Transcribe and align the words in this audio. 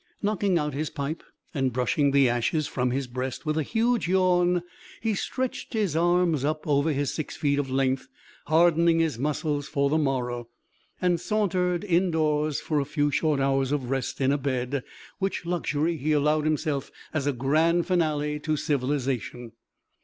Knocking 0.23 0.57
out 0.57 0.73
his 0.73 0.89
pipe 0.89 1.21
and 1.53 1.71
brushing 1.71 2.09
the 2.09 2.27
ashes 2.27 2.65
from 2.65 2.89
his 2.89 3.05
breast, 3.05 3.45
with 3.45 3.55
a 3.55 3.61
huge 3.61 4.07
yawn, 4.07 4.63
he 4.99 5.13
stretched 5.13 5.73
his 5.73 5.95
arms 5.95 6.43
up 6.43 6.65
over 6.65 6.91
his 6.91 7.13
six 7.13 7.37
feet 7.37 7.59
of 7.59 7.69
length, 7.69 8.07
hardening 8.47 8.97
his 8.97 9.19
muscles 9.19 9.67
for 9.67 9.91
the 9.91 9.99
morrow, 9.99 10.47
and 10.99 11.21
sauntered 11.21 11.83
indoors 11.83 12.59
for 12.59 12.79
the 12.79 12.85
few 12.85 13.11
short 13.11 13.39
hours 13.39 13.71
of 13.71 13.91
rest 13.91 14.19
in 14.19 14.31
a 14.31 14.39
bed, 14.39 14.83
which 15.19 15.45
luxury 15.45 15.97
he 15.97 16.13
allowed 16.13 16.45
himself 16.45 16.89
as 17.13 17.27
a 17.27 17.31
grand 17.31 17.85
finale 17.85 18.39
to 18.39 18.57
civilization. 18.57 19.51